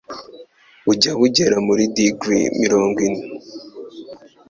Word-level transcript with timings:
bujya 0.85 1.11
bugera 1.19 1.57
muri 1.67 1.83
Degree 1.95 2.47
mirongo 2.61 2.97
ine 3.07 3.23